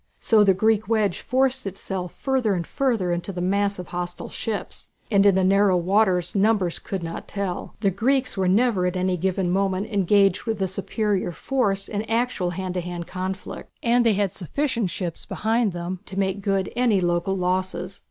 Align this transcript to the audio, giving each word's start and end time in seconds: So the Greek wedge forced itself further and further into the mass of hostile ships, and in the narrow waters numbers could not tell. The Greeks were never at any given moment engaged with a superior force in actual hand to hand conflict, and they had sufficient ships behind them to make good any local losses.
So 0.17 0.43
the 0.43 0.55
Greek 0.55 0.87
wedge 0.89 1.19
forced 1.21 1.67
itself 1.67 2.11
further 2.13 2.55
and 2.55 2.65
further 2.65 3.11
into 3.11 3.31
the 3.31 3.39
mass 3.39 3.77
of 3.77 3.89
hostile 3.89 4.29
ships, 4.29 4.87
and 5.11 5.27
in 5.27 5.35
the 5.35 5.43
narrow 5.43 5.77
waters 5.77 6.33
numbers 6.33 6.79
could 6.79 7.03
not 7.03 7.27
tell. 7.27 7.75
The 7.81 7.91
Greeks 7.91 8.35
were 8.35 8.47
never 8.47 8.87
at 8.87 8.97
any 8.97 9.15
given 9.15 9.51
moment 9.51 9.93
engaged 9.93 10.45
with 10.45 10.59
a 10.59 10.67
superior 10.67 11.31
force 11.31 11.87
in 11.87 12.01
actual 12.05 12.49
hand 12.49 12.73
to 12.73 12.81
hand 12.81 13.05
conflict, 13.05 13.75
and 13.83 14.03
they 14.03 14.13
had 14.13 14.33
sufficient 14.33 14.89
ships 14.89 15.23
behind 15.27 15.71
them 15.71 15.99
to 16.07 16.17
make 16.17 16.41
good 16.41 16.73
any 16.75 16.99
local 16.99 17.37
losses. 17.37 17.99